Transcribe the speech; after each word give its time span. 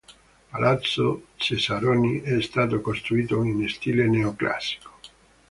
Palazzo 0.49 1.21
Cesaroni 1.37 2.21
è 2.21 2.41
stato 2.41 2.81
costruito 2.81 3.43
in 3.43 3.69
stile 3.69 4.07
neoclassico. 4.07 4.93